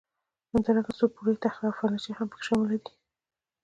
[0.51, 2.91] همدارنګه څو پوړه تختې او فرنیچر هم پکې شامل دي.